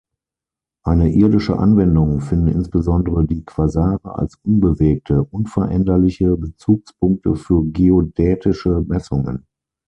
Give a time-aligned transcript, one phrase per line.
[0.83, 9.45] Eine irdische Anwendung finden insbesondere die Quasare als unbewegte, unveränderliche Bezugspunkte für geodätische Messungen.